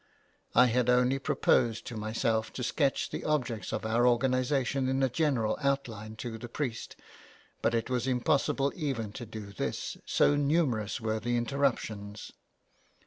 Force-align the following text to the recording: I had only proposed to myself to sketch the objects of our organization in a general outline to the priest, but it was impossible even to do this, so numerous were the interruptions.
I 0.55 0.65
had 0.65 0.89
only 0.89 1.19
proposed 1.19 1.85
to 1.85 1.95
myself 1.95 2.51
to 2.53 2.63
sketch 2.63 3.11
the 3.11 3.23
objects 3.23 3.71
of 3.71 3.85
our 3.85 4.07
organization 4.07 4.89
in 4.89 5.03
a 5.03 5.09
general 5.09 5.59
outline 5.61 6.15
to 6.15 6.39
the 6.39 6.49
priest, 6.49 6.95
but 7.61 7.75
it 7.75 7.87
was 7.87 8.07
impossible 8.07 8.73
even 8.75 9.11
to 9.11 9.27
do 9.27 9.53
this, 9.53 9.97
so 10.07 10.35
numerous 10.35 10.99
were 10.99 11.19
the 11.19 11.37
interruptions. 11.37 12.31